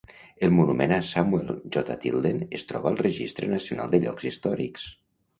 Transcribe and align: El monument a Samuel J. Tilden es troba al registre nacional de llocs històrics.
El 0.45 0.53
monument 0.59 0.93
a 0.95 0.97
Samuel 1.09 1.51
J. 1.75 1.97
Tilden 2.05 2.39
es 2.59 2.63
troba 2.71 2.89
al 2.91 2.97
registre 3.01 3.51
nacional 3.51 3.93
de 3.93 4.01
llocs 4.07 4.27
històrics. 4.31 4.87